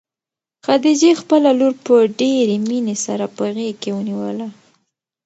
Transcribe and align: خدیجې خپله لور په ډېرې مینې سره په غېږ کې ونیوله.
خدیجې 0.65 1.11
خپله 1.21 1.49
لور 1.59 1.73
په 1.85 1.95
ډېرې 2.19 2.55
مینې 2.67 2.95
سره 3.05 3.25
په 3.35 3.43
غېږ 3.55 3.75
کې 3.81 3.91
ونیوله. 3.97 4.47